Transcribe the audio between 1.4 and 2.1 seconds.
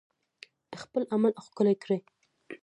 ښکلی کړئ